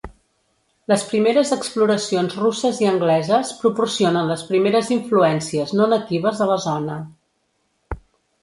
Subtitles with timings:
[0.91, 7.01] Les primeres exploracions russes i angleses proporcionen les primeres influències no natives a la zona.